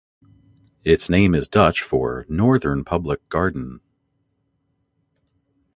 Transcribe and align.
Its 0.83 1.11
name 1.11 1.35
is 1.35 1.47
Dutch 1.47 1.83
for 1.83 2.25
"northern 2.27 2.83
public 2.83 3.29
garden". 3.29 3.81